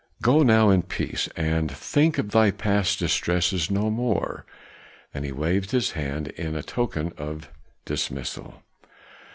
[0.23, 4.47] Go now in peace, and think of thy past distresses no more,"
[5.13, 7.51] and he waved his hand in token of
[7.85, 8.63] dismissal.